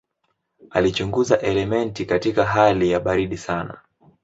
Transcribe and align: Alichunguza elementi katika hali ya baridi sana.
Alichunguza 0.69 1.39
elementi 1.39 2.05
katika 2.05 2.45
hali 2.45 2.91
ya 2.91 2.99
baridi 2.99 3.37
sana. 3.37 3.81